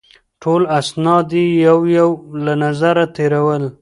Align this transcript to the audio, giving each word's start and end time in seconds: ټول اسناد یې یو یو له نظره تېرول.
ټول 0.41 0.61
اسناد 0.79 1.27
یې 1.37 1.45
یو 1.65 1.79
یو 1.97 2.09
له 2.45 2.53
نظره 2.63 3.03
تېرول. 3.15 3.63